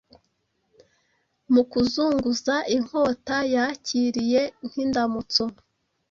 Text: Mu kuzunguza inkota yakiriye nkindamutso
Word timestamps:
Mu 1.53 1.63
kuzunguza 1.71 2.55
inkota 2.75 3.37
yakiriye 3.55 4.41
nkindamutso 4.67 5.43